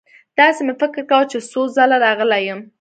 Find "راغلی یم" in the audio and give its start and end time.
2.05-2.59